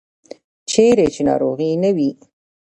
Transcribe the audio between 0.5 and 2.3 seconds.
چیرې چې ناروغي نه وي.